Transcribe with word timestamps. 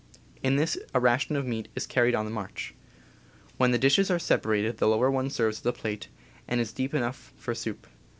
In 0.41 0.55
this 0.55 0.79
a 0.95 0.99
ration 0.99 1.35
of 1.35 1.45
meat 1.45 1.67
is 1.75 1.85
carried 1.85 2.15
on 2.15 2.25
the 2.25 2.31
march. 2.31 2.73
When 3.57 3.69
the 3.69 3.77
dishes 3.77 4.09
are 4.09 4.17
separated 4.17 4.77
the 4.79 4.87
lower 4.87 5.11
one 5.11 5.29
serves 5.29 5.59
as 5.59 5.65
a 5.67 5.71
plate, 5.73 6.07
and 6.47 6.59
is 6.59 6.73
deep 6.73 6.95
enough 6.95 7.33
for 7.37 7.53
soup. 7.53 7.85